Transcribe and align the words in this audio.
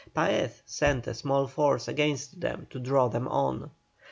Paez 0.15 0.63
sent 0.65 1.05
a 1.05 1.13
small 1.13 1.45
force 1.45 1.87
against 1.87 2.39
them 2.41 2.65
to 2.71 2.79
draw 2.79 3.07
them 3.07 3.27
on. 3.27 3.69